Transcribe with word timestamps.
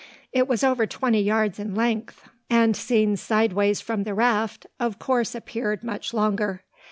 It 0.33 0.47
was 0.47 0.63
over 0.63 0.87
twenty 0.87 1.21
yards 1.21 1.59
in 1.59 1.75
length; 1.75 2.27
and, 2.49 2.75
seen 2.75 3.15
sideways 3.17 3.81
from 3.81 4.03
the 4.03 4.15
raft, 4.15 4.65
of 4.79 4.97
course 4.97 5.35
appeared 5.35 5.83
much 5.83 6.11
longer. 6.11 6.63